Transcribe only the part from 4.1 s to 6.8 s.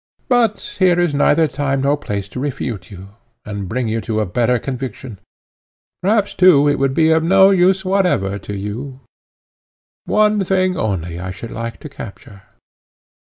a better conviction; perhaps, too, it